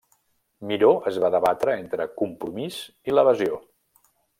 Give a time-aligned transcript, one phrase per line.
[0.71, 3.65] Miró es va debatre entre compromís i l'evasió.